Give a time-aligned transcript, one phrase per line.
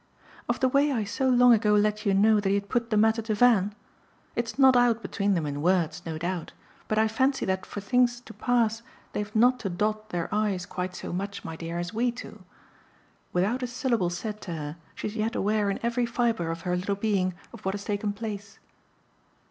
[0.49, 2.97] "Of the way I so long ago let you know that he had put the
[2.97, 3.75] matter to Van?
[4.35, 6.53] It's not out between them in words, no doubt;
[6.87, 8.81] but I fancy that for things to pass
[9.13, 12.41] they've not to dot their i's quite so much, my dear, as we two.
[13.31, 16.95] Without a syllable said to her she's yet aware in every fibre of her little
[16.95, 18.57] being of what has taken place."